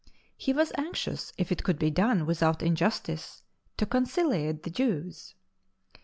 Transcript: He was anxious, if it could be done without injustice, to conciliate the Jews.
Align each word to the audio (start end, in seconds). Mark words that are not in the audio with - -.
He 0.35 0.51
was 0.51 0.71
anxious, 0.79 1.31
if 1.37 1.51
it 1.51 1.63
could 1.63 1.77
be 1.77 1.91
done 1.91 2.25
without 2.25 2.63
injustice, 2.63 3.43
to 3.77 3.85
conciliate 3.85 4.63
the 4.63 4.71
Jews. 4.71 5.35